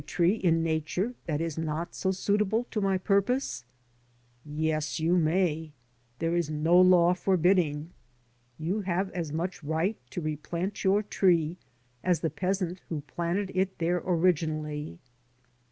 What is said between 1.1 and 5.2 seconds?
that is not so suitable to my purpose?" Yes, you